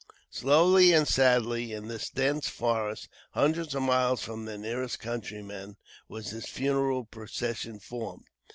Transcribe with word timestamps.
Slowly 0.31 0.93
and 0.93 1.07
sadly, 1.07 1.73
in 1.73 1.87
that 1.89 2.09
dense 2.15 2.49
forest, 2.49 3.07
hundreds 3.33 3.75
of 3.75 3.83
miles 3.83 4.23
from 4.23 4.45
their 4.45 4.57
nearest 4.57 4.99
countrymen, 4.99 5.77
was 6.07 6.31
this 6.31 6.47
funeral 6.47 7.05
procession 7.05 7.79
formed. 7.79 8.25